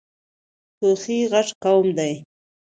[0.79, 2.09] توخی غټ قوم ده.